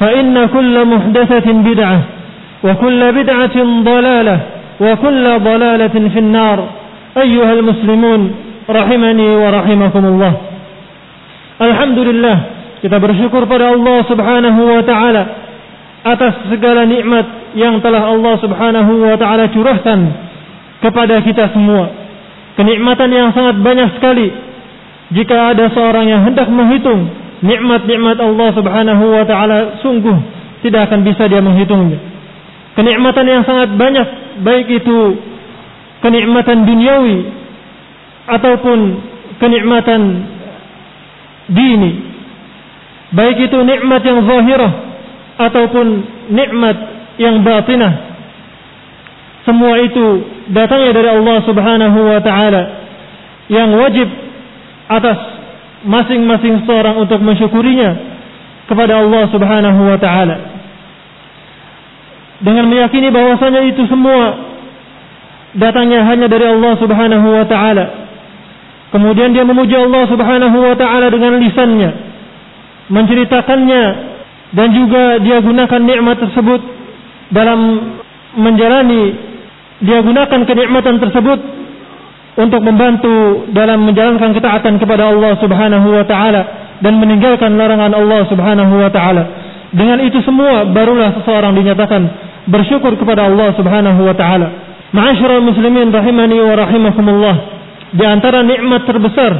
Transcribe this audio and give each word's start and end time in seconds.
فإن 0.00 0.46
كل 0.46 0.84
محدثة 0.84 1.52
بدعة 1.52 2.00
وكل 2.64 3.12
بدعة 3.12 3.56
ضلالة 3.84 4.40
وكل 4.80 5.24
ضلالة 5.38 5.96
في 6.12 6.18
النار 6.18 6.58
أيها 7.16 7.52
المسلمون 7.52 8.20
rahimani 8.68 9.28
wa 9.36 9.48
rahimakumullah. 9.52 10.32
Alhamdulillah 11.60 12.36
kita 12.80 12.96
bersyukur 13.00 13.44
pada 13.46 13.72
Allah 13.72 13.98
Subhanahu 14.08 14.60
wa 14.60 14.82
taala 14.84 15.22
atas 16.04 16.32
segala 16.52 16.84
nikmat 16.84 17.56
yang 17.56 17.80
telah 17.80 18.12
Allah 18.12 18.34
Subhanahu 18.40 18.92
wa 19.04 19.16
taala 19.16 19.48
curahkan 19.52 20.00
kepada 20.80 21.20
kita 21.24 21.52
semua. 21.52 21.92
Kenikmatan 22.54 23.10
yang 23.10 23.28
sangat 23.34 23.58
banyak 23.60 23.88
sekali. 23.98 24.28
Jika 25.14 25.54
ada 25.54 25.68
seorang 25.70 26.08
yang 26.08 26.24
hendak 26.24 26.48
menghitung 26.48 27.12
nikmat-nikmat 27.39 28.17
Allah 28.19 28.49
Subhanahu 28.55 29.03
wa 29.15 29.23
taala 29.23 29.79
sungguh 29.79 30.17
tidak 30.63 30.91
akan 30.91 31.07
bisa 31.07 31.27
dia 31.31 31.39
menghitungnya. 31.39 31.99
Kenikmatan 32.75 33.25
yang 33.27 33.43
sangat 33.43 33.75
banyak 33.75 34.07
baik 34.43 34.67
itu 34.71 34.97
kenikmatan 36.03 36.63
duniawi 36.67 37.17
ataupun 38.27 38.79
kenikmatan 39.39 40.01
dini. 41.51 41.91
Baik 43.09 43.49
itu 43.49 43.57
nikmat 43.65 44.01
yang 44.05 44.21
zahirah 44.21 44.73
ataupun 45.39 45.85
nikmat 46.29 46.77
yang 47.17 47.41
batinah. 47.41 47.93
Semua 49.47 49.81
itu 49.81 50.05
datangnya 50.53 50.91
dari 50.93 51.09
Allah 51.09 51.37
Subhanahu 51.47 51.99
wa 52.05 52.19
taala 52.21 52.63
yang 53.49 53.73
wajib 53.73 54.07
atas 54.91 55.38
masing-masing 55.85 56.67
seorang 56.67 56.99
untuk 56.99 57.19
mensyukurinya 57.23 57.95
kepada 58.67 58.99
Allah 58.99 59.23
Subhanahu 59.31 59.81
wa 59.87 59.97
taala. 59.97 60.37
Dengan 62.39 62.71
meyakini 62.71 63.11
bahwasanya 63.11 63.67
itu 63.67 63.83
semua 63.87 64.47
datangnya 65.55 66.05
hanya 66.07 66.27
dari 66.27 66.45
Allah 66.47 66.73
Subhanahu 66.79 67.27
wa 67.27 67.45
taala. 67.47 67.85
Kemudian 68.89 69.33
dia 69.33 69.45
memuji 69.45 69.75
Allah 69.77 70.03
Subhanahu 70.09 70.57
wa 70.57 70.75
taala 70.75 71.07
dengan 71.13 71.37
lisannya, 71.37 71.91
menceritakannya 72.89 73.83
dan 74.53 74.67
juga 74.73 75.21
dia 75.21 75.37
gunakan 75.45 75.81
nikmat 75.81 76.17
tersebut 76.17 76.61
dalam 77.29 77.59
menjalani 78.33 79.13
dia 79.79 80.01
gunakan 80.03 80.39
kenikmatan 80.43 80.97
tersebut 80.99 81.39
untuk 82.39 82.63
membantu 82.63 83.51
dalam 83.51 83.83
menjalankan 83.83 84.31
ketaatan 84.31 84.79
kepada 84.79 85.11
Allah 85.11 85.35
Subhanahu 85.43 85.87
wa 85.91 86.05
taala 86.07 86.41
dan 86.79 86.95
meninggalkan 86.95 87.59
larangan 87.59 87.91
Allah 87.91 88.21
Subhanahu 88.31 88.73
wa 88.79 88.87
taala. 88.87 89.23
Dengan 89.75 89.99
itu 90.01 90.23
semua 90.23 90.63
barulah 90.71 91.19
seseorang 91.19 91.51
dinyatakan 91.51 92.01
bersyukur 92.47 92.95
kepada 92.95 93.27
Allah 93.27 93.51
Subhanahu 93.59 94.07
wa 94.07 94.15
taala. 94.15 94.47
Muslimin 95.43 95.91
rahimani 95.91 96.39
wa 96.39 96.55
rahimakumullah. 96.55 97.35
Di 97.91 98.05
antara 98.07 98.39
nikmat 98.41 98.87
terbesar 98.87 99.31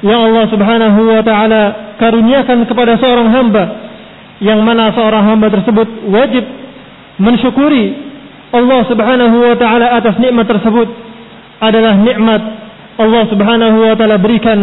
yang 0.00 0.32
Allah 0.32 0.44
Subhanahu 0.48 1.00
wa 1.12 1.22
taala 1.22 1.62
karuniakan 2.00 2.64
kepada 2.64 2.96
seorang 2.96 3.28
hamba 3.36 3.64
yang 4.40 4.64
mana 4.64 4.96
seorang 4.96 5.28
hamba 5.28 5.52
tersebut 5.52 6.08
wajib 6.08 6.44
mensyukuri 7.20 7.96
Allah 8.56 8.80
Subhanahu 8.88 9.36
wa 9.44 9.56
taala 9.60 9.92
atas 10.00 10.16
nikmat 10.16 10.48
tersebut 10.48 11.05
adalah 11.60 11.94
nikmat 11.96 12.42
Allah 12.96 13.22
Subhanahu 13.28 13.76
wa 13.92 13.94
taala 13.96 14.16
berikan 14.16 14.60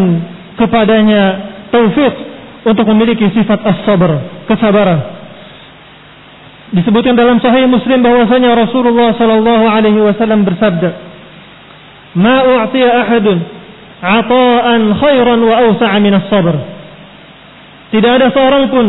kepadanya 0.57 1.23
taufik 1.69 2.13
untuk 2.63 2.85
memiliki 2.93 3.29
sifat 3.33 3.59
as-sabr, 3.61 4.11
kesabaran. 4.49 4.99
Disebutkan 6.73 7.13
dalam 7.13 7.37
Sahih 7.37 7.69
Muslim 7.69 8.01
bahwasanya 8.01 8.57
Rasulullah 8.57 9.13
sallallahu 9.13 9.65
alaihi 9.69 10.01
wasallam 10.01 10.41
bersabda, 10.41 10.89
"Ma 12.17 12.41
u'tiya 12.41 12.89
ahadun 13.05 13.37
'ata'an 14.01 14.81
khairan 14.97 15.39
wa 15.45 15.53
awsa'a 15.69 15.97
min 16.01 16.13
as-sabr." 16.17 16.55
Tidak 17.93 18.09
ada 18.09 18.33
seorang 18.33 18.73
pun 18.73 18.85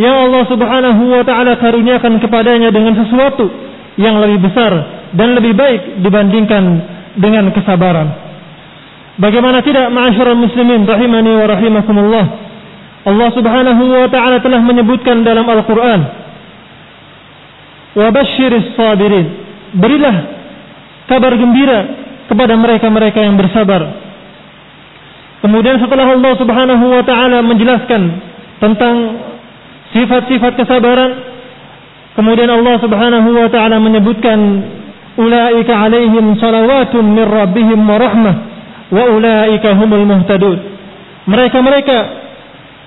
yang 0.00 0.16
Allah 0.28 0.48
Subhanahu 0.48 1.02
wa 1.12 1.22
taala 1.28 1.60
karuniakan 1.60 2.24
kepadanya 2.24 2.72
dengan 2.72 2.96
sesuatu 3.04 3.52
yang 4.00 4.16
lebih 4.16 4.48
besar 4.48 4.72
dan 5.12 5.36
lebih 5.36 5.52
baik 5.52 6.00
dibandingkan 6.00 6.64
dengan 7.20 7.52
kesabaran. 7.52 8.08
Bagaimana 9.20 9.60
tidak 9.60 9.92
ma'asyiral 9.92 10.40
muslimin 10.40 10.88
rahimani 10.88 11.32
wa 11.36 11.46
rahimakumullah. 11.46 12.26
Allah 13.04 13.28
Subhanahu 13.36 13.82
wa 13.84 14.08
taala 14.08 14.40
telah 14.40 14.60
menyebutkan 14.64 15.24
dalam 15.24 15.44
Al-Qur'an 15.44 16.20
Wa 17.90 18.08
basyiris 18.14 18.78
sabirin. 18.78 19.26
Berilah 19.74 20.16
kabar 21.10 21.34
gembira 21.34 21.80
kepada 22.30 22.54
mereka-mereka 22.54 23.18
yang 23.18 23.34
bersabar. 23.34 23.82
Kemudian 25.42 25.80
setelah 25.82 26.06
Allah 26.06 26.32
Subhanahu 26.38 26.84
wa 26.86 27.02
taala 27.02 27.42
menjelaskan 27.42 28.02
tentang 28.62 28.96
sifat-sifat 29.90 30.52
kesabaran, 30.54 31.10
kemudian 32.14 32.46
Allah 32.46 32.78
Subhanahu 32.78 33.28
wa 33.34 33.48
taala 33.50 33.82
menyebutkan 33.82 34.38
salawatun 36.40 37.04
min 37.04 37.24
rabbihim 37.26 37.80
wa 37.84 37.96
rahmah 38.00 38.34
wa 38.90 39.02
ulaika 39.12 39.76
humul 39.76 40.06
muhtadun. 40.08 40.58
Mereka-mereka 41.28 41.98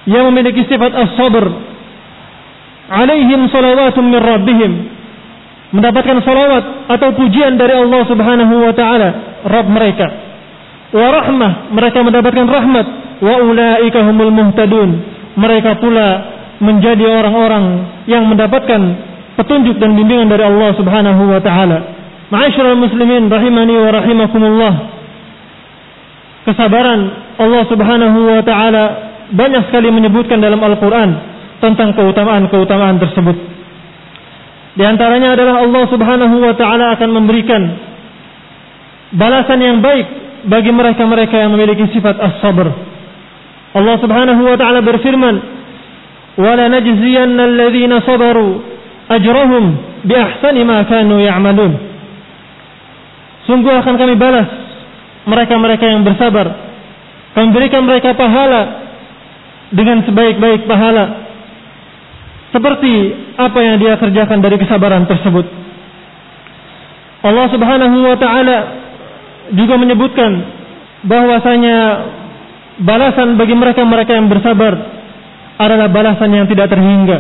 yang 0.10 0.28
memiliki 0.34 0.68
sifat 0.68 0.92
as-sabr 0.92 1.46
alaihim 2.92 3.48
salawatun 3.48 4.04
min 4.10 4.20
rabbihim 4.20 4.72
mendapatkan 5.74 6.22
salawat 6.22 6.64
atau 6.92 7.10
pujian 7.18 7.58
dari 7.58 7.74
Allah 7.74 8.02
Subhanahu 8.06 8.54
wa 8.62 8.74
taala 8.76 9.10
Rabb 9.48 9.68
mereka. 9.72 10.08
Wa 10.94 11.08
rahmah 11.10 11.74
mereka 11.74 12.00
mendapatkan 12.06 12.46
rahmat. 12.46 12.88
wa 13.24 13.36
ulaika 13.40 14.04
humul 14.04 14.36
muhtadun 14.36 15.00
mereka 15.40 15.80
pula 15.80 16.08
menjadi 16.60 17.08
orang-orang 17.08 17.66
yang 18.06 18.28
mendapatkan 18.28 18.82
petunjuk 19.40 19.80
dan 19.80 19.96
bimbingan 19.96 20.28
dari 20.28 20.44
Allah 20.44 20.76
Subhanahu 20.76 21.32
wa 21.32 21.40
taala 21.40 22.03
Ma'asyiral 22.34 22.82
muslimin 22.82 23.30
rahimani 23.30 23.78
wa 23.78 23.90
rahimakumullah. 23.94 24.74
Kesabaran 26.50 27.02
Allah 27.38 27.64
Subhanahu 27.70 28.20
wa 28.26 28.42
taala 28.42 28.84
banyak 29.30 29.70
sekali 29.70 29.94
menyebutkan 29.94 30.42
dalam 30.42 30.58
Al-Qur'an 30.58 31.10
tentang 31.62 31.94
keutamaan-keutamaan 31.94 32.98
tersebut. 32.98 33.38
Di 34.74 34.82
antaranya 34.82 35.38
adalah 35.38 35.62
Allah 35.62 35.84
Subhanahu 35.94 36.36
wa 36.42 36.58
taala 36.58 36.98
akan 36.98 37.10
memberikan 37.14 37.62
balasan 39.14 39.62
yang 39.62 39.78
baik 39.86 40.08
bagi 40.50 40.74
mereka-mereka 40.74 41.38
yang 41.38 41.54
memiliki 41.54 41.86
sifat 41.94 42.18
as-sabr. 42.18 42.66
Allah 43.78 43.96
Subhanahu 44.02 44.42
wa 44.42 44.58
taala 44.58 44.82
berfirman, 44.82 45.36
"Wala 46.42 46.66
najziyanna 46.66 47.46
alladhina 47.46 48.02
sabaru 48.02 48.58
ajrahum 49.14 49.64
bi 50.02 50.18
ahsani 50.18 50.66
ma 50.66 50.82
kanu 50.90 51.22
ya'malun." 51.22 51.93
Sungguh 53.44 53.74
akan 53.76 53.96
kami 54.00 54.16
balas 54.16 54.48
mereka-mereka 55.28 55.86
yang 55.88 56.04
bersabar. 56.04 56.48
Kami 57.34 57.48
berikan 57.52 57.84
mereka 57.84 58.14
pahala 58.16 58.62
dengan 59.74 60.06
sebaik-baik 60.06 60.70
pahala 60.70 61.24
seperti 62.54 62.94
apa 63.34 63.60
yang 63.66 63.76
dia 63.82 63.98
kerjakan 63.98 64.40
dari 64.40 64.62
kesabaran 64.62 65.10
tersebut. 65.10 65.46
Allah 67.26 67.48
Subhanahu 67.50 67.98
wa 68.06 68.18
taala 68.22 68.58
juga 69.58 69.76
menyebutkan 69.82 70.32
bahwasanya 71.04 71.78
balasan 72.86 73.36
bagi 73.36 73.58
mereka-mereka 73.58 74.12
yang 74.14 74.30
bersabar 74.30 74.74
adalah 75.58 75.90
balasan 75.90 76.30
yang 76.30 76.46
tidak 76.46 76.70
terhingga. 76.70 77.18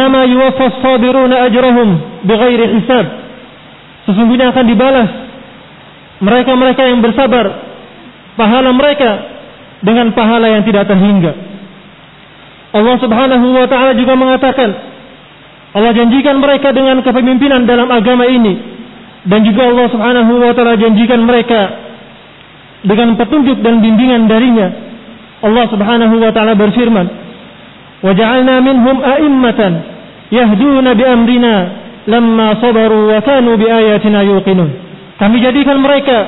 Nama 0.00 0.20
yuwaffas 0.26 0.80
sabiruna 0.82 1.46
ajrahum 1.46 1.88
bighairi 2.24 2.66
hisab. 2.80 3.21
Sesungguhnya 4.06 4.50
akan 4.50 4.64
dibalas 4.66 5.10
mereka-mereka 6.22 6.82
yang 6.86 7.02
bersabar 7.02 7.46
pahala 8.38 8.70
mereka 8.74 9.10
dengan 9.82 10.14
pahala 10.14 10.46
yang 10.50 10.62
tidak 10.62 10.86
terhingga. 10.86 11.32
Allah 12.72 12.96
Subhanahu 13.02 13.46
wa 13.52 13.66
taala 13.68 13.92
juga 13.98 14.14
mengatakan 14.16 14.70
Allah 15.72 15.92
janjikan 15.92 16.40
mereka 16.40 16.72
dengan 16.72 17.02
kepemimpinan 17.04 17.68
dalam 17.68 17.90
agama 17.90 18.24
ini 18.24 18.54
dan 19.28 19.44
juga 19.44 19.68
Allah 19.68 19.86
Subhanahu 19.92 20.32
wa 20.40 20.52
taala 20.56 20.78
janjikan 20.78 21.20
mereka 21.22 21.60
dengan 22.82 23.14
petunjuk 23.18 23.62
dan 23.62 23.78
bimbingan 23.82 24.26
darinya. 24.26 24.68
Allah 25.42 25.66
Subhanahu 25.70 26.14
wa 26.22 26.30
taala 26.30 26.54
berfirman, 26.54 27.06
"Wa 28.02 28.12
ja'alna 28.14 28.62
minhum 28.62 28.96
a'immatan 29.02 29.72
yahduna 30.30 30.90
bi 30.94 31.04
amrina 31.06 31.81
lamma 32.08 32.58
sabaru 32.58 33.10
wa 33.12 33.20
kanu 33.22 33.58
bi 33.58 33.66
ayatina 33.66 34.22
yuqinun." 34.26 34.70
Kami 35.18 35.36
jadikan 35.38 35.78
mereka 35.78 36.18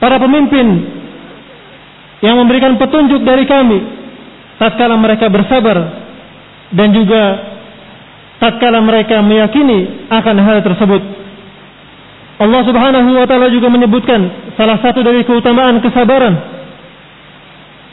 para 0.00 0.16
pemimpin 0.20 0.66
yang 2.24 2.36
memberikan 2.40 2.80
petunjuk 2.80 3.20
dari 3.24 3.44
kami 3.44 3.78
tatkala 4.56 4.96
mereka 4.96 5.28
bersabar 5.28 5.76
dan 6.72 6.88
juga 6.96 7.22
tatkala 8.40 8.80
mereka 8.80 9.20
meyakini 9.20 10.08
akan 10.08 10.36
hal 10.40 10.58
tersebut. 10.64 11.02
Allah 12.36 12.62
Subhanahu 12.68 13.16
wa 13.16 13.24
taala 13.24 13.48
juga 13.48 13.72
menyebutkan 13.72 14.52
salah 14.60 14.76
satu 14.80 15.00
dari 15.00 15.24
keutamaan 15.24 15.80
kesabaran 15.80 16.36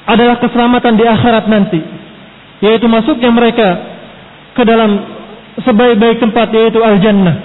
adalah 0.04 0.36
keselamatan 0.44 1.00
di 1.00 1.06
akhirat 1.08 1.48
nanti, 1.48 1.80
yaitu 2.60 2.92
masuknya 2.92 3.32
mereka 3.32 3.68
ke 4.52 4.64
dalam 4.68 5.00
sebaik-baik 5.65 6.23
tempat 6.23 6.49
yaitu 6.55 6.79
al-jannah. 6.83 7.37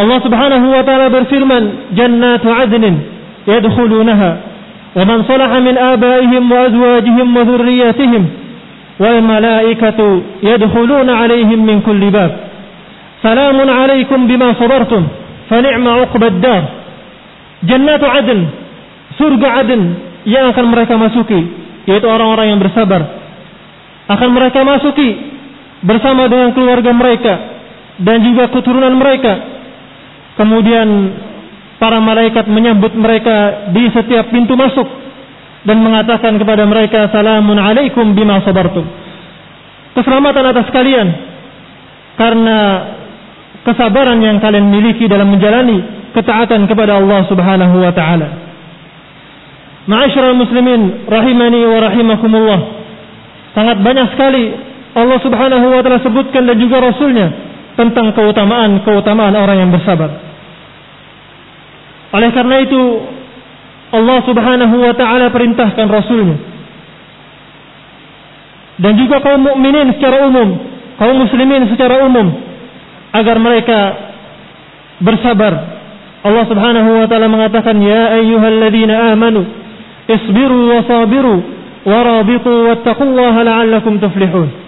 Allah 0.00 0.18
Subhanahu 0.24 0.66
wa 0.72 0.82
taala 0.82 1.06
berfirman, 1.12 1.92
"Jannatu 1.94 2.48
'adnin 2.48 2.94
yadkhulunaha 3.46 4.50
ومن 4.90 5.22
صلح 5.22 5.50
من 5.62 5.78
آبائهم 5.78 6.42
وأزواجهم 6.52 7.26
وذرياتهم 7.36 8.22
والملائكة 9.00 10.00
يدخلون 10.42 11.08
عليهم 11.10 11.58
من 11.66 11.76
كل 11.86 12.02
باب 12.10 12.32
سلام 13.22 13.58
عليكم 13.70 14.18
بما 14.26 14.48
صبرتم 14.60 15.02
فنعم 15.50 15.84
عقب 15.88 16.22
الدار 16.24 16.62
جنات 17.70 18.02
عدن 18.04 18.40
surga 19.20 19.48
Aden 19.62 19.82
yang 20.26 20.48
akan 20.50 20.64
mereka 20.74 20.98
masuki 20.98 21.38
yaitu 21.86 22.06
orang-orang 22.10 22.56
yang 22.56 22.60
bersabar 22.62 23.04
akan 24.10 24.28
mereka 24.32 24.64
masuki 24.66 25.08
bersama 25.85 26.25
dengan 26.25 26.51
keluarga 26.57 26.91
mereka 26.91 27.33
dan 28.01 28.17
juga 28.25 28.49
keturunan 28.51 28.97
mereka 28.97 29.33
kemudian 30.35 30.87
para 31.79 31.99
malaikat 31.99 32.47
menyambut 32.47 32.91
mereka 32.95 33.69
di 33.71 33.87
setiap 33.91 34.31
pintu 34.31 34.57
masuk 34.57 34.87
dan 35.65 35.81
mengatakan 35.81 36.37
kepada 36.37 36.63
mereka 36.63 37.09
salamun 37.09 37.57
alaikum 37.57 38.13
bima 38.13 38.39
sabartum. 38.45 38.85
Keselamatan 39.97 40.45
atas 40.53 40.67
kalian 40.69 41.07
karena 42.15 42.57
kesabaran 43.65 44.21
yang 44.21 44.37
kalian 44.37 44.69
miliki 44.69 45.09
dalam 45.09 45.33
menjalani 45.33 46.11
ketaatan 46.13 46.69
kepada 46.69 47.01
Allah 47.01 47.25
Subhanahu 47.27 47.75
wa 47.81 47.91
taala. 47.91 48.29
Ma'asyiral 49.85 50.37
muslimin 50.37 51.05
rahimani 51.09 51.61
wa 51.65 51.79
rahimakumullah. 51.81 52.59
Sangat 53.57 53.77
banyak 53.81 54.07
sekali 54.13 54.43
Allah 54.95 55.19
Subhanahu 55.19 55.65
wa 55.75 55.81
taala 55.83 55.99
sebutkan 55.99 56.47
dan 56.47 56.55
juga 56.55 56.79
rasulnya 56.79 57.27
tentang 57.75 58.15
keutamaan-keutamaan 58.15 59.35
orang 59.35 59.67
yang 59.67 59.71
bersabar. 59.75 60.07
Oleh 62.15 62.31
karena 62.31 62.63
itu 62.63 62.81
Allah 63.91 64.19
Subhanahu 64.23 64.75
wa 64.79 64.93
taala 64.95 65.27
perintahkan 65.35 65.87
rasulnya 65.91 66.37
dan 68.79 68.95
juga 68.99 69.23
kaum 69.23 69.43
mukminin 69.43 69.91
secara 69.95 70.27
umum, 70.27 70.59
kaum 70.99 71.15
muslimin 71.15 71.67
secara 71.71 72.03
umum 72.07 72.27
agar 73.15 73.35
mereka 73.39 73.79
bersabar. 75.03 75.53
Allah 76.25 76.45
Subhanahu 76.47 77.03
wa 77.03 77.07
taala 77.11 77.27
mengatakan 77.27 77.77
ya 77.83 78.15
ayyuhalladzina 78.15 79.11
amanu 79.11 79.43
isbiru 80.07 80.71
wa 80.71 80.79
sabiru 80.87 81.35
wa 81.83 81.99
rabitu 81.99 82.51
wattaqullaha 82.71 83.39
la'allakum 83.43 83.99
tuflihun. 83.99 84.64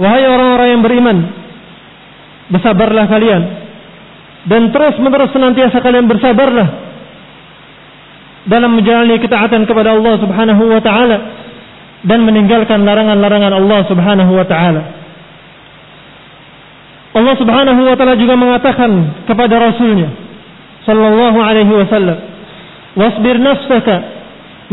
Wahai 0.00 0.24
orang-orang 0.24 0.68
yang 0.72 0.82
beriman, 0.82 1.16
bersabarlah 2.52 3.08
kalian 3.08 3.42
dan 4.46 4.74
terus 4.74 4.98
menerus 4.98 5.30
senantiasa 5.30 5.78
kalian 5.78 6.10
bersabarlah 6.10 6.68
dalam 8.50 8.74
menjalani 8.74 9.22
ketaatan 9.22 9.62
kepada 9.70 9.94
Allah 9.94 10.14
Subhanahu 10.18 10.62
wa 10.66 10.80
taala 10.82 11.18
dan 12.02 12.26
meninggalkan 12.26 12.82
larangan-larangan 12.82 13.52
Allah 13.54 13.80
Subhanahu 13.86 14.32
wa 14.34 14.46
taala. 14.46 14.82
Allah 17.12 17.34
Subhanahu 17.38 17.80
wa 17.86 17.94
taala 17.94 18.18
juga 18.18 18.34
mengatakan 18.34 19.22
kepada 19.30 19.54
rasulnya 19.62 20.10
sallallahu 20.82 21.38
alaihi 21.38 21.70
wasallam, 21.70 22.18
"Wasbir 22.98 23.38
nafsaka 23.38 23.96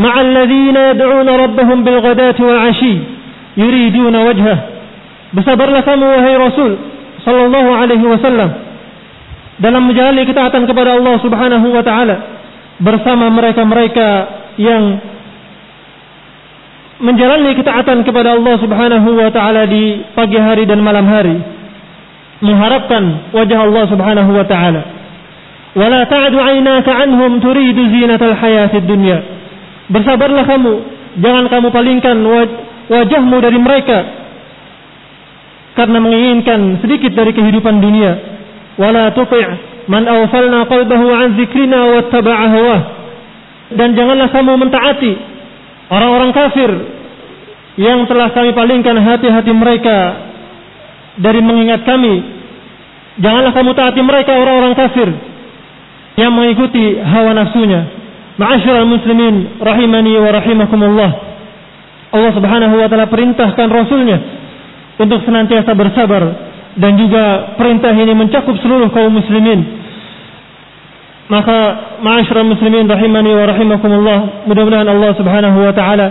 ma'al 0.01 0.29
ladzina 0.33 0.97
yad'una 0.97 1.31
rabbahum 1.45 1.85
bil 1.85 2.01
ghadati 2.01 2.41
wal 2.41 2.57
'ashi 2.65 2.95
yuriduna 3.53 4.25
wajhah." 4.25 4.78
Bersabarlah 5.29 5.85
kamu 5.85 6.05
wahai 6.09 6.35
Rasul 6.41 6.71
sallallahu 7.21 7.69
alaihi 7.69 8.05
wasallam 8.05 8.49
dalam 9.59 9.85
menjalani 9.85 10.23
ketaatan 10.25 10.65
kepada 10.65 10.97
Allah 10.97 11.15
Subhanahu 11.21 11.67
wa 11.69 11.83
taala 11.83 12.15
bersama 12.79 13.27
mereka-mereka 13.29 14.09
yang 14.57 14.83
menjalani 17.03 17.53
ketaatan 17.59 18.01
kepada 18.07 18.33
Allah 18.33 18.55
Subhanahu 18.57 19.09
wa 19.19 19.29
taala 19.29 19.67
di 19.69 20.01
pagi 20.17 20.39
hari 20.39 20.65
dan 20.65 20.81
malam 20.81 21.05
hari 21.05 21.37
mengharapkan 22.39 23.35
wajah 23.35 23.59
Allah 23.67 23.83
Subhanahu 23.91 24.31
wa 24.33 24.45
taala. 24.47 24.81
Wala 25.77 26.09
ta'du 26.09 26.41
'ainaka 26.41 26.89
'anhum 26.89 27.37
turidu 27.37 27.85
zinatal 27.93 28.33
hayatid 28.33 28.89
dunya. 28.89 29.21
Bersabarlah 29.93 30.47
kamu 30.49 30.73
jangan 31.21 31.45
kamu 31.51 31.67
palingkan 31.69 32.17
wajahmu 32.89 33.37
dari 33.37 33.59
mereka 33.61 34.18
karena 35.79 36.03
menginginkan 36.03 36.83
sedikit 36.83 37.15
dari 37.15 37.31
kehidupan 37.31 37.79
dunia. 37.79 38.11
Wala 38.75 39.15
tuti' 39.15 39.47
man 39.87 40.03
awfalna 40.03 40.67
qalbahu 40.67 41.07
an 41.15 41.39
dzikrina 41.39 41.79
wattaba'a 41.95 42.45
hawah 42.51 42.81
dan 43.79 43.95
janganlah 43.95 44.27
kamu 44.27 44.59
mentaati 44.59 45.13
orang-orang 45.87 46.31
kafir 46.35 46.71
yang 47.79 48.03
telah 48.11 48.35
kami 48.35 48.51
palingkan 48.51 48.99
hati-hati 48.99 49.51
mereka 49.55 49.97
dari 51.15 51.39
mengingat 51.39 51.87
kami. 51.87 52.39
Janganlah 53.19 53.51
kamu 53.55 53.71
taati 53.75 54.01
mereka 54.03 54.35
orang-orang 54.35 54.75
kafir 54.75 55.07
yang 56.19 56.31
mengikuti 56.35 56.99
hawa 56.99 57.31
nafsunya. 57.35 57.87
Ma'asyiral 58.39 58.87
muslimin 58.87 59.59
rahimani 59.59 60.15
wa 60.15 60.29
rahimakumullah. 60.31 61.11
Allah 62.09 62.31
Subhanahu 62.35 62.75
wa 62.79 62.87
taala 62.87 63.11
perintahkan 63.11 63.67
rasulnya 63.69 64.38
untuk 64.98 65.20
senantiasa 65.26 65.74
bersabar 65.74 66.22
dan 66.74 66.92
juga 66.98 67.54
perintah 67.58 67.94
ini 67.94 68.14
mencakup 68.14 68.54
seluruh 68.62 68.90
kaum 68.90 69.14
muslimin. 69.14 69.82
Maka 71.24 71.58
ma'asyiral 72.04 72.44
muslimin 72.44 72.84
rahimani 72.84 73.32
wa 73.32 73.44
rahimakumullah, 73.48 74.18
mudah-mudahan 74.44 74.88
Allah 74.88 75.10
Subhanahu 75.16 75.58
wa 75.64 75.72
taala 75.72 76.06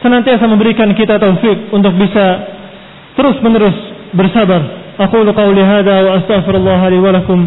senantiasa 0.00 0.46
memberikan 0.46 0.92
kita 0.94 1.18
taufik 1.18 1.74
untuk 1.74 1.92
bisa 1.98 2.46
terus-menerus 3.18 3.74
bersabar. 4.14 4.86
Aku 4.96 5.26
qauli 5.28 5.60
hadza 5.60 5.96
wa 6.08 6.10
astaghfirullah 6.22 6.80
li 6.88 6.98
wa 7.02 7.10
lakum 7.12 7.40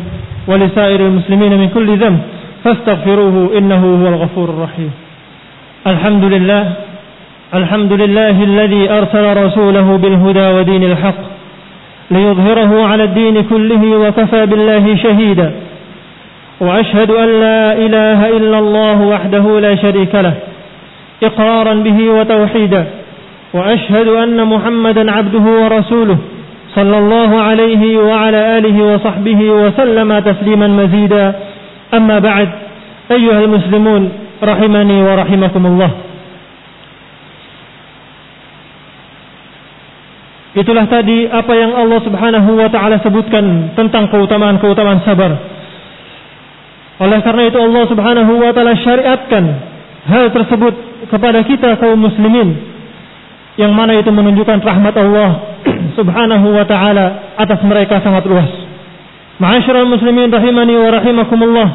ولسائر 0.49 0.99
المسلمين 1.07 1.53
من 1.61 1.69
كل 1.69 1.97
ذنب 1.97 2.19
فاستغفروه 2.63 3.57
إنه 3.57 3.81
هو 4.01 4.07
الغفور 4.07 4.49
الرحيم 4.49 4.91
الحمد 5.87 6.23
لله 6.23 6.61
الحمد 7.54 7.92
لله 7.92 8.44
الذي 8.44 8.90
أرسل 8.90 9.44
رسوله 9.44 9.96
بالهدى 9.96 10.46
ودين 10.56 10.84
الحق 10.84 11.20
ليظهره 12.10 12.86
على 12.86 13.04
الدين 13.04 13.42
كله 13.42 13.96
وكفى 13.96 14.46
بالله 14.46 14.96
شهيدا. 14.96 15.52
وأشهد 16.60 17.10
أن 17.10 17.28
لا 17.40 17.72
إله 17.72 18.36
إلا 18.36 18.58
الله 18.58 19.00
وحده 19.00 19.60
لا 19.60 19.74
شريك 19.74 20.14
له 20.14 20.34
إقرارا 21.22 21.74
به 21.74 22.10
وتوحيدا. 22.10 22.84
وأشهد 23.54 24.08
أن 24.08 24.46
محمدا 24.46 25.12
عبده 25.12 25.46
ورسوله 25.62 26.18
صلى 26.74 26.98
الله 26.98 27.40
عليه 27.40 27.98
وعلى 27.98 28.58
آله 28.58 28.94
وصحبه 28.94 29.40
وسلم 29.50 30.18
تسليما 30.18 30.66
مزيدا. 30.66 31.34
أما 31.94 32.18
بعد 32.18 32.48
أيها 33.10 33.44
المسلمون 33.44 34.12
رحمني 34.42 35.02
ورحمكم 35.02 35.66
الله. 35.66 35.90
Itulah 40.54 40.86
tadi 40.86 41.26
apa 41.26 41.50
yang 41.58 41.74
Allah 41.74 41.98
Subhanahu 42.06 42.54
wa 42.54 42.70
taala 42.70 43.02
sebutkan 43.02 43.74
tentang 43.74 44.06
keutamaan-keutamaan 44.06 45.02
sabar. 45.02 45.34
Oleh 47.02 47.18
karena 47.26 47.50
itu 47.50 47.58
Allah 47.58 47.84
Subhanahu 47.90 48.32
wa 48.38 48.54
taala 48.54 48.78
syariatkan 48.78 49.44
hal 50.06 50.30
tersebut 50.30 50.74
kepada 51.10 51.42
kita 51.42 51.74
kaum 51.82 51.98
muslimin 51.98 52.54
yang 53.58 53.74
mana 53.74 53.98
itu 53.98 54.14
menunjukkan 54.14 54.62
rahmat 54.62 54.94
Allah 54.94 55.58
Subhanahu 55.98 56.46
wa 56.54 56.62
taala 56.70 57.34
atas 57.34 57.58
mereka 57.66 57.98
sangat 57.98 58.22
luas. 58.30 58.50
Ma'asyiral 59.42 59.90
muslimin 59.90 60.30
rahimani 60.30 60.78
wa 60.78 60.90
rahimakumullah. 60.94 61.68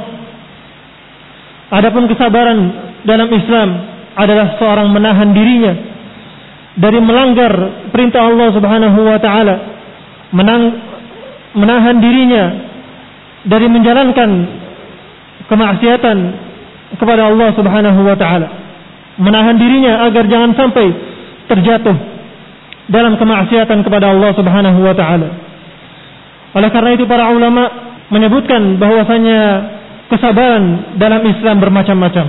Adapun 1.76 2.08
kesabaran 2.08 2.60
dalam 3.04 3.28
Islam 3.28 3.70
adalah 4.16 4.56
seorang 4.56 4.88
menahan 4.88 5.36
dirinya 5.36 5.89
dari 6.78 7.00
melanggar 7.02 7.54
perintah 7.90 8.30
Allah 8.30 8.50
Subhanahu 8.54 9.00
wa 9.02 9.18
taala, 9.18 9.56
menahan 11.56 11.98
dirinya 11.98 12.44
dari 13.50 13.68
menjalankan 13.72 14.30
kemaksiatan 15.50 16.18
kepada 17.00 17.32
Allah 17.32 17.50
Subhanahu 17.58 18.00
wa 18.06 18.18
taala. 18.20 18.48
Menahan 19.20 19.58
dirinya 19.60 20.08
agar 20.08 20.30
jangan 20.32 20.56
sampai 20.56 20.88
terjatuh 21.50 21.98
dalam 22.90 23.18
kemaksiatan 23.18 23.82
kepada 23.84 24.14
Allah 24.14 24.32
Subhanahu 24.38 24.80
wa 24.82 24.96
taala. 24.96 25.30
Oleh 26.56 26.70
karena 26.74 26.98
itu 26.98 27.06
para 27.06 27.30
ulama 27.30 27.70
menyebutkan 28.10 28.82
bahwasanya 28.82 29.40
kesabaran 30.10 30.98
dalam 30.98 31.22
Islam 31.22 31.62
bermacam-macam. 31.62 32.26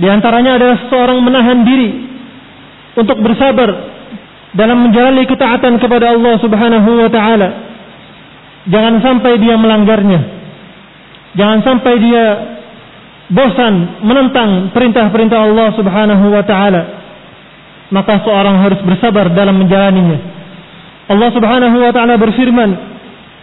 Di 0.00 0.06
antaranya 0.10 0.58
adalah 0.58 0.78
seorang 0.90 1.18
menahan 1.22 1.62
diri 1.62 2.09
untuk 2.98 3.18
bersabar 3.22 3.70
dalam 4.54 4.90
menjalani 4.90 5.26
ketaatan 5.30 5.78
kepada 5.78 6.10
Allah 6.10 6.34
Subhanahu 6.42 6.90
wa 7.06 7.10
taala. 7.10 7.48
Jangan 8.66 8.94
sampai 9.02 9.32
dia 9.38 9.54
melanggarnya. 9.54 10.20
Jangan 11.38 11.58
sampai 11.62 11.94
dia 12.02 12.24
bosan 13.30 14.02
menentang 14.02 14.74
perintah-perintah 14.74 15.38
Allah 15.38 15.68
Subhanahu 15.78 16.24
wa 16.34 16.42
taala. 16.42 16.82
Maka 17.90 18.22
seorang 18.22 18.62
harus 18.62 18.80
bersabar 18.82 19.30
dalam 19.34 19.58
menjalaninya. 19.58 20.18
Allah 21.10 21.30
Subhanahu 21.34 21.76
wa 21.78 21.90
taala 21.94 22.14
berfirman, 22.18 22.70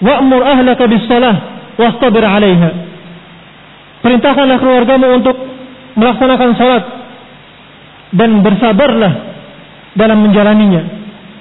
"Wa'mur 0.03 0.43
ahlaka 0.43 0.87
bis-shalah 0.87 1.35
wastabir 1.79 2.23
'alaiha." 2.23 2.69
Perintahkanlah 4.03 4.57
keluargamu 4.59 5.07
untuk 5.19 5.35
melaksanakan 5.97 6.49
salat 6.55 6.83
dan 8.15 8.39
bersabarlah 8.39 9.36
dalam 9.97 10.21
menjalaninya. 10.21 10.81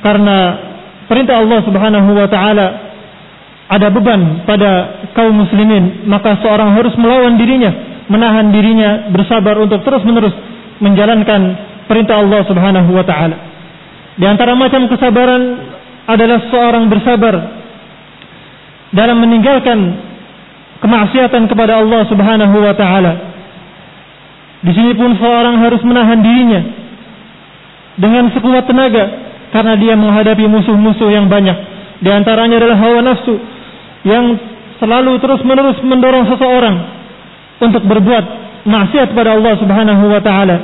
Karena 0.00 0.36
perintah 1.06 1.44
Allah 1.44 1.60
Subhanahu 1.62 2.10
wa 2.16 2.28
taala 2.32 2.66
ada 3.66 3.86
beban 3.92 4.46
pada 4.48 4.70
kaum 5.12 5.36
muslimin, 5.36 6.08
maka 6.08 6.40
seorang 6.40 6.72
harus 6.74 6.94
melawan 6.96 7.36
dirinya, 7.36 7.70
menahan 8.08 8.48
dirinya, 8.50 9.12
bersabar 9.12 9.60
untuk 9.60 9.84
terus-menerus 9.84 10.32
menjalankan 10.80 11.40
perintah 11.86 12.24
Allah 12.24 12.40
Subhanahu 12.48 12.90
wa 12.96 13.04
taala. 13.04 13.36
Di 14.16 14.24
antara 14.24 14.56
macam 14.56 14.88
kesabaran 14.88 15.42
adalah 16.08 16.38
seorang 16.48 16.84
bersabar 16.88 17.34
dalam 18.94 19.16
meninggalkan 19.20 19.78
kemaksiatan 20.80 21.50
kepada 21.50 21.82
Allah 21.82 22.06
Subhanahu 22.08 22.56
wa 22.56 22.74
taala. 22.78 23.12
Di 24.62 24.72
sini 24.72 24.96
pun 24.96 25.12
seorang 25.20 25.60
harus 25.60 25.82
menahan 25.84 26.22
dirinya 26.22 26.85
dengan 27.96 28.28
sekuat 28.32 28.64
tenaga 28.68 29.04
karena 29.52 29.74
dia 29.80 29.94
menghadapi 29.96 30.44
musuh-musuh 30.44 31.08
yang 31.08 31.26
banyak. 31.32 31.56
Di 32.00 32.10
antaranya 32.12 32.60
adalah 32.60 32.76
hawa 32.76 33.00
nafsu 33.00 33.34
yang 34.04 34.36
selalu 34.76 35.16
terus-menerus 35.18 35.80
mendorong 35.80 36.28
seseorang 36.28 36.76
untuk 37.64 37.82
berbuat 37.88 38.24
maksiat 38.68 39.16
pada 39.16 39.32
Allah 39.32 39.54
Subhanahu 39.56 40.04
wa 40.12 40.20
taala. 40.20 40.56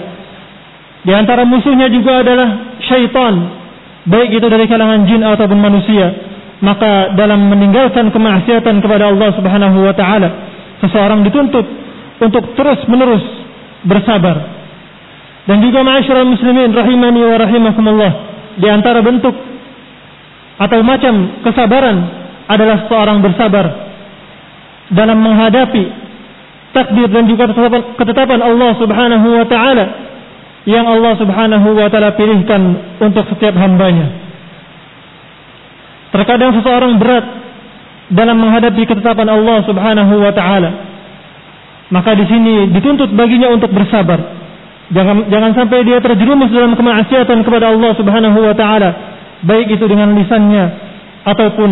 Di 1.02 1.12
antara 1.16 1.42
musuhnya 1.48 1.88
juga 1.88 2.20
adalah 2.22 2.78
syaitan, 2.84 3.34
baik 4.06 4.38
itu 4.38 4.46
dari 4.46 4.68
kalangan 4.68 5.08
jin 5.08 5.24
ataupun 5.24 5.58
manusia. 5.58 6.30
Maka 6.62 7.18
dalam 7.18 7.50
meninggalkan 7.50 8.14
kemaksiatan 8.14 8.78
kepada 8.78 9.10
Allah 9.10 9.34
Subhanahu 9.34 9.82
wa 9.82 9.94
taala, 9.98 10.28
seseorang 10.78 11.26
dituntut 11.26 11.66
untuk 12.22 12.54
terus-menerus 12.54 13.24
bersabar. 13.82 14.51
Dan 15.42 15.58
juga 15.58 15.82
ma'asyiral 15.82 16.28
muslimin 16.28 16.70
rahimani 16.70 17.20
wa 17.26 17.36
rahimakumullah, 17.42 18.12
di 18.62 18.68
antara 18.70 19.02
bentuk 19.02 19.34
atau 20.60 20.78
macam 20.86 21.42
kesabaran 21.42 21.96
adalah 22.46 22.86
seorang 22.86 23.18
bersabar 23.18 23.66
dalam 24.92 25.18
menghadapi 25.18 25.84
takdir 26.76 27.08
dan 27.08 27.24
juga 27.26 27.50
ketetapan 27.98 28.40
Allah 28.44 28.70
Subhanahu 28.78 29.26
wa 29.40 29.46
taala 29.48 29.84
yang 30.68 30.86
Allah 30.86 31.18
Subhanahu 31.18 31.68
wa 31.74 31.88
taala 31.90 32.14
pilihkan 32.14 32.62
untuk 33.02 33.26
setiap 33.34 33.56
hambanya. 33.58 34.12
Terkadang 36.12 36.52
seseorang 36.60 37.00
berat 37.00 37.24
dalam 38.12 38.36
menghadapi 38.36 38.84
ketetapan 38.84 39.32
Allah 39.32 39.64
Subhanahu 39.64 40.14
wa 40.20 40.32
taala. 40.36 40.70
Maka 41.92 42.16
di 42.16 42.24
sini 42.28 42.72
dituntut 42.72 43.12
baginya 43.16 43.52
untuk 43.52 43.72
bersabar. 43.72 44.41
Jangan 44.90 45.30
jangan 45.30 45.52
sampai 45.54 45.86
dia 45.86 46.02
terjerumus 46.02 46.50
dalam 46.50 46.74
kemaksiatan 46.74 47.38
kepada 47.46 47.70
Allah 47.70 47.92
Subhanahu 47.94 48.38
wa 48.42 48.54
taala, 48.58 48.90
baik 49.46 49.70
itu 49.70 49.84
dengan 49.86 50.10
lisannya 50.18 50.64
ataupun 51.22 51.70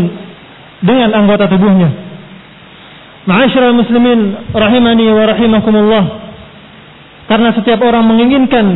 dengan 0.86 1.10
anggota 1.18 1.50
tubuhnya. 1.50 1.90
Ma'asyiral 3.26 3.76
muslimin 3.76 4.48
rahimani 4.54 5.06
wa 5.10 5.24
rahimakumullah. 5.26 6.04
Karena 7.26 7.54
setiap 7.54 7.78
orang 7.82 8.06
menginginkan 8.06 8.66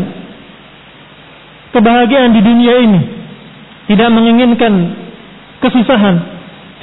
kebahagiaan 1.74 2.30
di 2.34 2.40
dunia 2.42 2.74
ini, 2.82 3.00
tidak 3.88 4.10
menginginkan 4.12 4.72
kesusahan. 5.62 6.16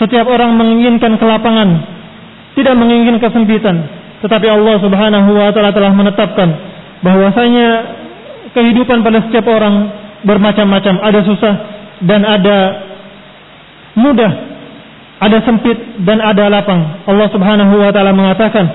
Setiap 0.01 0.25
orang 0.25 0.57
menginginkan 0.57 1.19
kelapangan, 1.21 1.69
tidak 2.57 2.73
menginginkan 2.73 3.21
kesempitan. 3.21 3.85
Tetapi 4.25 4.47
Allah 4.49 4.75
Subhanahu 4.81 5.29
wa 5.29 5.53
taala 5.53 5.69
telah 5.69 5.93
menetapkan 5.93 6.70
bahwasanya 7.01 7.67
kehidupan 8.53 9.01
pada 9.01 9.25
setiap 9.29 9.45
orang 9.49 9.89
bermacam-macam, 10.21 10.95
ada 11.01 11.19
susah 11.25 11.55
dan 12.05 12.21
ada 12.25 12.57
mudah 13.97 14.51
ada 15.21 15.37
sempit 15.45 15.77
dan 16.01 16.17
ada 16.17 16.49
lapang. 16.49 17.05
Allah 17.05 17.29
Subhanahu 17.29 17.77
wa 17.77 17.93
taala 17.93 18.09
mengatakan, 18.09 18.65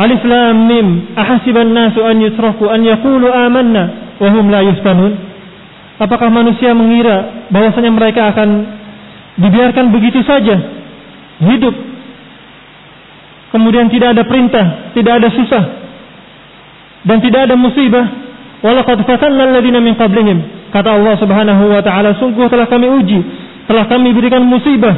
Alif 0.00 0.24
Lam 0.24 0.64
Mim, 0.64 1.12
ahasiban 1.12 1.76
nasu 1.76 2.00
an 2.00 2.16
yutraku 2.24 2.72
an 2.72 2.80
yaqulu 2.80 3.28
amanna 3.28 4.16
wa 4.16 4.28
hum 4.32 4.48
la 4.48 4.64
yuftanun? 4.64 5.12
Apakah 6.00 6.32
manusia 6.32 6.72
mengira 6.72 7.48
bahwasanya 7.52 7.92
mereka 7.92 8.32
akan 8.32 8.48
dibiarkan 9.36 9.92
begitu 9.92 10.24
saja 10.24 10.56
hidup 11.40 11.76
kemudian 13.52 13.92
tidak 13.92 14.16
ada 14.16 14.24
perintah, 14.24 14.92
tidak 14.96 15.20
ada 15.20 15.28
susah 15.32 15.64
dan 17.06 17.22
tidak 17.22 17.46
ada 17.50 17.54
musibah? 17.54 18.04
Walaqad 18.66 18.98
fatanna 19.06 19.46
alladziina 19.46 19.78
min 19.78 19.94
qablihim. 19.94 20.38
Kata 20.74 20.98
Allah 20.98 21.14
Subhanahu 21.22 21.70
wa 21.70 21.80
taala, 21.80 22.18
sungguh 22.18 22.50
telah 22.50 22.66
kami 22.66 22.90
uji, 22.90 23.20
telah 23.70 23.86
kami 23.86 24.10
berikan 24.10 24.42
musibah 24.42 24.94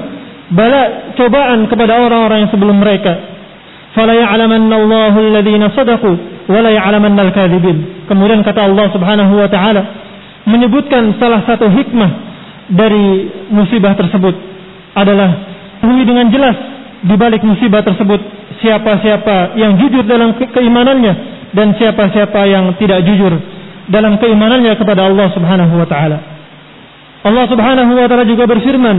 bala 0.48 1.12
cobaan 1.14 1.68
kepada 1.68 2.00
orang-orang 2.00 2.48
yang 2.48 2.50
sebelum 2.50 2.80
mereka. 2.80 3.12
Fala 3.92 4.16
ya'lamanna 4.16 4.74
Allahu 4.74 5.18
alladhina 5.20 5.68
sadaqu 5.76 6.10
wa 6.48 6.58
la 6.64 6.70
ya'lamanna 6.72 7.20
al-kadhibin. 7.28 8.08
Kemudian 8.08 8.40
kata 8.40 8.64
Allah 8.64 8.88
Subhanahu 8.90 9.32
wa 9.36 9.48
taala 9.52 9.82
menyebutkan 10.48 11.20
salah 11.20 11.44
satu 11.44 11.68
hikmah 11.68 12.10
dari 12.72 13.28
musibah 13.52 13.92
tersebut 13.96 14.32
adalah 14.96 15.48
ketahui 15.88 16.04
dengan 16.04 16.26
jelas 16.30 16.56
di 17.02 17.14
balik 17.18 17.42
musibah 17.42 17.82
tersebut 17.82 18.20
siapa-siapa 18.60 19.56
yang 19.58 19.78
jujur 19.80 20.04
dalam 20.04 20.36
keimanannya 20.36 21.38
dan 21.52 21.73
siapa-siapa 21.76 22.40
yang 22.45 22.76
tidak 22.76 23.05
jujur 23.09 23.33
dalam 23.88 24.21
keimanannya 24.21 24.76
kepada 24.76 25.09
Allah 25.09 25.33
Subhanahu 25.33 25.75
wa 25.81 25.88
taala. 25.88 26.19
Allah 27.25 27.45
Subhanahu 27.49 27.93
wa 27.97 28.07
taala 28.07 28.25
juga 28.28 28.45
berfirman, 28.45 28.97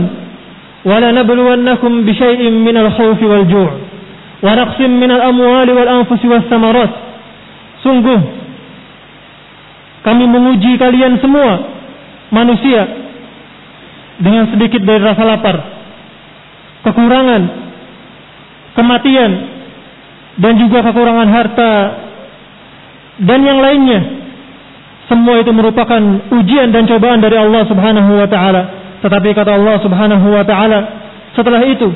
"Wa 0.82 0.96
la 0.98 1.14
nabluwannakum 1.14 2.02
bi 2.02 2.12
syai'in 2.14 2.62
minal 2.62 2.90
khawfi 2.94 3.24
wal 3.26 3.46
ju' 3.46 3.70
wa 4.42 4.50
naqsim 4.56 4.90
minal 4.98 5.22
amwali 5.22 5.70
wal 5.70 5.90
anfusi 6.02 6.26
was 6.26 6.42
samarat." 6.50 6.90
Sungguh 7.86 8.20
kami 10.02 10.24
menguji 10.26 10.76
kalian 10.80 11.20
semua 11.22 11.60
manusia 12.34 12.88
dengan 14.20 14.52
sedikit 14.52 14.84
dari 14.84 15.00
rasa 15.00 15.22
lapar, 15.24 15.56
kekurangan, 16.84 17.42
kematian, 18.76 19.32
dan 20.40 20.52
juga 20.60 20.84
kekurangan 20.84 21.28
harta 21.30 21.70
dan 23.20 23.40
yang 23.44 23.60
lainnya 23.60 24.00
semua 25.10 25.42
itu 25.42 25.50
merupakan 25.50 25.98
ujian 26.30 26.70
dan 26.70 26.86
cobaan 26.86 27.18
dari 27.18 27.34
Allah 27.34 27.66
Subhanahu 27.66 28.10
wa 28.14 28.30
taala. 28.30 28.62
Tetapi 29.02 29.28
kata 29.34 29.58
Allah 29.58 29.76
Subhanahu 29.82 30.26
wa 30.30 30.44
taala, 30.46 30.78
setelah 31.34 31.66
itu 31.66 31.90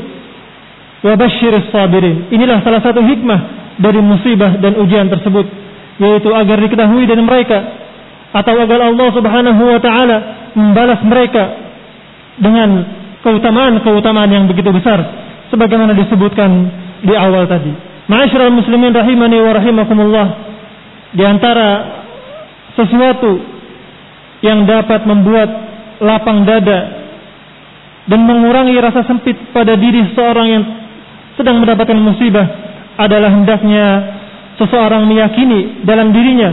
wabashshiris 1.06 1.70
sabirin. 1.70 2.26
Inilah 2.34 2.58
salah 2.66 2.82
satu 2.82 2.98
hikmah 2.98 3.40
dari 3.78 4.02
musibah 4.02 4.58
dan 4.58 4.74
ujian 4.82 5.06
tersebut, 5.06 5.46
yaitu 6.02 6.28
agar 6.34 6.56
diketahui 6.58 7.06
dari 7.06 7.22
mereka 7.22 7.58
atau 8.34 8.58
agar 8.58 8.90
Allah 8.90 9.08
Subhanahu 9.14 9.62
wa 9.62 9.78
taala 9.78 10.16
membalas 10.58 11.00
mereka 11.06 11.44
dengan 12.42 12.82
keutamaan-keutamaan 13.22 14.26
yang 14.26 14.44
begitu 14.50 14.74
besar 14.74 14.98
sebagaimana 15.54 15.94
disebutkan 15.94 16.50
di 17.06 17.14
awal 17.14 17.46
tadi. 17.46 17.70
Ma'asyiral 18.10 18.50
muslimin 18.50 18.90
rahimani 18.90 19.38
wa 19.38 19.52
rahimakumullah. 19.54 20.26
Di 21.14 21.22
antara 21.22 21.68
sesuatu 22.74 23.38
yang 24.42 24.66
dapat 24.66 25.06
membuat 25.06 25.48
lapang 26.02 26.42
dada 26.42 26.80
dan 28.04 28.20
mengurangi 28.26 28.76
rasa 28.82 29.06
sempit 29.08 29.38
pada 29.54 29.78
diri 29.78 30.12
seorang 30.12 30.46
yang 30.50 30.64
sedang 31.38 31.62
mendapatkan 31.62 31.96
musibah 31.96 32.44
adalah 32.98 33.30
hendaknya 33.32 33.86
seseorang 34.60 35.06
meyakini 35.08 35.82
dalam 35.86 36.10
dirinya 36.12 36.50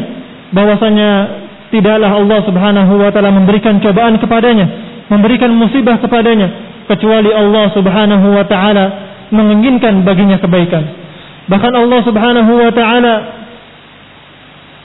bahwasanya 0.56 1.10
tidaklah 1.74 2.12
Allah 2.12 2.40
Subhanahu 2.46 2.94
wa 3.02 3.10
taala 3.10 3.32
memberikan 3.34 3.80
cobaan 3.80 4.20
kepadanya, 4.20 4.68
memberikan 5.08 5.52
musibah 5.54 5.98
kepadanya 6.00 6.48
kecuali 6.86 7.32
Allah 7.34 7.72
Subhanahu 7.74 8.28
wa 8.36 8.46
taala 8.46 8.86
menginginkan 9.32 10.04
baginya 10.04 10.38
kebaikan. 10.38 10.84
Bahkan 11.48 11.74
Allah 11.74 12.00
Subhanahu 12.04 12.52
wa 12.52 12.72
taala 12.72 13.14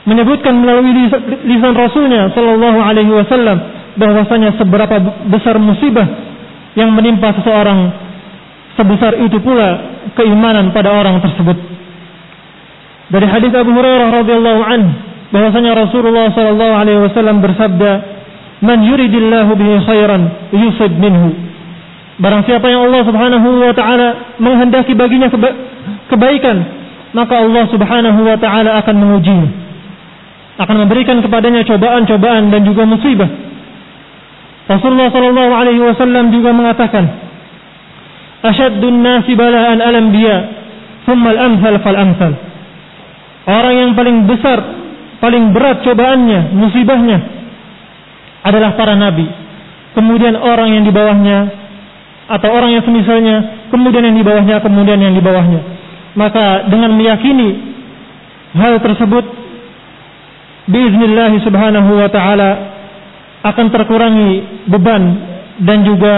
menyebutkan 0.06 0.54
melalui 0.54 1.10
lisan 1.44 1.74
Rasulnya 1.74 2.30
Shallallahu 2.30 2.78
Alaihi 2.78 3.10
Wasallam 3.10 3.58
bahwasanya 3.98 4.54
seberapa 4.54 4.96
besar 5.26 5.58
musibah 5.58 6.06
yang 6.78 6.94
menimpa 6.94 7.34
seseorang 7.42 7.90
sebesar 8.78 9.18
itu 9.18 9.42
pula 9.42 9.98
keimanan 10.14 10.70
pada 10.70 10.94
orang 10.94 11.18
tersebut. 11.18 11.58
Dari 13.10 13.26
hadis 13.26 13.50
Abu 13.50 13.74
Hurairah 13.74 14.08
radhiyallahu 14.22 14.62
anhu 14.62 14.90
bahwasanya 15.34 15.72
Rasulullah 15.74 16.30
Shallallahu 16.30 16.74
Alaihi 16.78 17.00
Wasallam 17.02 17.42
bersabda, 17.42 17.90
"Man 18.62 18.86
yuridillahu 18.86 19.58
bihi 19.58 19.74
khairan 19.90 20.22
yusib 20.54 20.94
minhu." 20.94 21.34
Barang 22.22 22.46
siapa 22.46 22.70
yang 22.70 22.86
Allah 22.88 23.02
Subhanahu 23.04 23.48
wa 23.58 23.74
taala 23.74 24.38
menghendaki 24.38 24.94
baginya 24.94 25.28
keba 25.28 25.50
kebaikan, 26.14 26.56
maka 27.10 27.42
Allah 27.42 27.64
Subhanahu 27.74 28.20
wa 28.22 28.38
taala 28.38 28.80
akan 28.80 28.94
mengujinya 28.96 29.65
akan 30.56 30.76
memberikan 30.88 31.20
kepadanya 31.20 31.68
cobaan-cobaan 31.68 32.48
dan 32.48 32.64
juga 32.64 32.88
musibah. 32.88 33.28
Rasulullah 34.66 35.12
sallallahu 35.12 35.52
alaihi 35.52 35.82
wasallam 35.84 36.32
juga 36.32 36.50
mengatakan, 36.50 37.04
"Asyaddun 38.42 38.98
nasi 39.04 39.36
bala'an 39.36 39.78
al-anbiya, 39.78 40.36
thumma 41.04 41.36
al-amsal 41.36 41.76
fal-amsal." 41.84 42.32
Orang 43.46 43.74
yang 43.78 43.90
paling 43.94 44.26
besar, 44.26 44.58
paling 45.22 45.54
berat 45.54 45.84
cobaannya, 45.86 46.50
musibahnya 46.56 47.18
adalah 48.42 48.74
para 48.74 48.98
nabi. 48.98 49.28
Kemudian 49.94 50.34
orang 50.34 50.74
yang 50.74 50.82
di 50.82 50.92
bawahnya 50.92 51.38
atau 52.26 52.48
orang 52.50 52.74
yang 52.74 52.82
semisalnya, 52.82 53.68
kemudian 53.70 54.02
yang 54.02 54.16
di 54.18 54.24
bawahnya, 54.26 54.58
kemudian 54.64 54.98
yang 54.98 55.14
di 55.14 55.22
bawahnya. 55.22 55.60
Maka 56.18 56.66
dengan 56.66 56.90
meyakini 56.96 57.54
hal 58.56 58.82
tersebut 58.82 59.45
biiznillah 60.66 61.32
subhanahu 61.42 61.90
wa 61.98 62.08
taala 62.10 62.50
akan 63.46 63.66
terkurangi 63.70 64.30
beban 64.66 65.02
dan 65.62 65.86
juga 65.86 66.16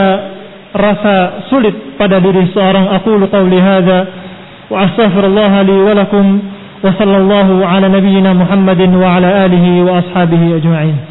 rasa 0.73 1.47
sulit 1.53 1.97
pada 1.97 2.21
diri 2.21 2.49
seorang. 2.53 2.93
Aqulu 2.97 3.29
qawli 3.29 3.59
hadza 3.61 3.99
wa 4.69 4.77
astaghfirullah 4.85 5.53
li 5.65 5.77
wa 5.77 5.95
wa 6.79 6.95
sallallahu 6.95 7.67
ala 7.67 7.91
nabiyyina 7.91 8.35
Muhammadin 8.39 8.95
wa 8.95 9.19
ala 9.19 9.49
alihi 9.49 9.83
wa 9.83 9.99
ashabihi 9.99 10.63
ajma'in 10.63 11.09